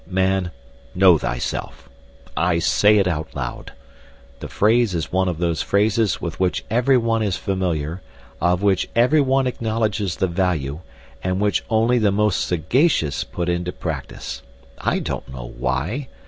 [0.07, 0.49] Man,
[0.95, 1.87] know thyself.
[2.35, 3.73] I say it out loud.
[4.39, 8.01] The phrase is one of those phrases with which everyone is familiar,
[8.41, 10.79] of which everyone acknowledges the value,
[11.23, 14.41] and which only the most sagacious put into practice.
[14.79, 16.07] I don't know why.